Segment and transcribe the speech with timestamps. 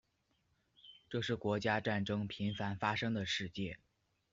[1.11, 3.77] 这是国家战争频繁发生的世界。